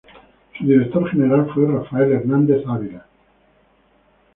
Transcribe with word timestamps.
Su 0.57 0.63
Director 0.63 1.07
General 1.11 1.47
fue 1.53 1.67
Rafael 1.67 2.11
Hernández 2.13 2.63
Ávila. 2.67 3.05